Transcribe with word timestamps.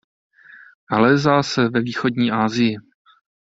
Nalézá 0.91 1.41
se 1.43 1.69
ve 1.69 1.81
Východní 1.81 2.31
Asii. 2.31 2.77